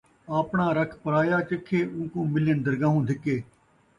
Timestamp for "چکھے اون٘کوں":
1.49-2.25